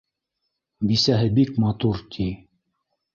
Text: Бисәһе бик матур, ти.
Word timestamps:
Бисәһе 0.91 1.27
бик 1.39 1.51
матур, 1.65 2.01
ти. 2.17 2.25